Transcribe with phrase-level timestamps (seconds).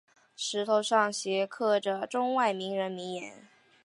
[0.35, 3.47] 石头上镌刻着中外名人名言。